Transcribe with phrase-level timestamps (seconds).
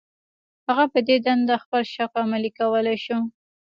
[0.67, 3.19] هغه په دې دنده خپل شوق عملي کولای شو.